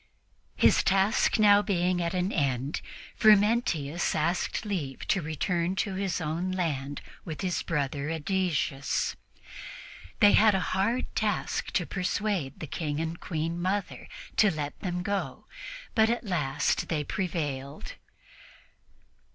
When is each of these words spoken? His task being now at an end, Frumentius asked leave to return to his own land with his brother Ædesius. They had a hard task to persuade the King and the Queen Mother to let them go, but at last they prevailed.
His 0.55 0.81
task 0.81 1.37
being 1.37 1.97
now 1.97 2.03
at 2.05 2.15
an 2.15 2.31
end, 2.31 2.81
Frumentius 3.15 4.15
asked 4.15 4.65
leave 4.65 5.07
to 5.09 5.21
return 5.21 5.75
to 5.75 5.93
his 5.93 6.19
own 6.19 6.51
land 6.51 7.01
with 7.23 7.41
his 7.41 7.61
brother 7.61 8.07
Ædesius. 8.09 9.15
They 10.19 10.31
had 10.31 10.55
a 10.55 10.59
hard 10.73 11.13
task 11.15 11.69
to 11.73 11.85
persuade 11.85 12.59
the 12.59 12.65
King 12.65 12.99
and 12.99 13.13
the 13.13 13.19
Queen 13.19 13.61
Mother 13.61 14.07
to 14.37 14.49
let 14.49 14.79
them 14.79 15.03
go, 15.03 15.45
but 15.93 16.09
at 16.09 16.23
last 16.23 16.87
they 16.89 17.03
prevailed. 17.03 17.93